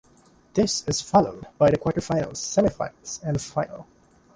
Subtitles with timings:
[0.55, 3.85] This is followed by the quarterfinals, semifinals, and final.